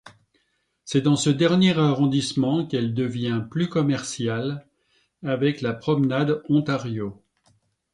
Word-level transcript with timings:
C'est 0.83 1.01
dans 1.01 1.15
ce 1.15 1.29
dernier 1.29 1.77
arrondissement 1.77 2.65
qu'elle 2.65 2.95
devient 2.95 3.43
plus 3.51 3.69
commerciale, 3.69 4.65
avec 5.21 5.61
la 5.61 5.73
Promenade 5.75 6.41
Ontario. 6.49 7.21